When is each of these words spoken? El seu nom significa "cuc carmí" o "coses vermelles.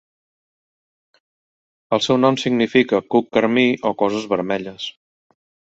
El 1.97 2.03
seu 2.07 2.21
nom 2.23 2.41
significa 2.45 3.05
"cuc 3.15 3.31
carmí" 3.39 3.69
o 3.91 3.95
"coses 4.05 4.31
vermelles. 4.35 4.93